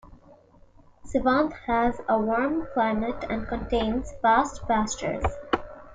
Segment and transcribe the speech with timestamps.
[1.05, 5.25] Sivand has a warm climate and contains vast pastures.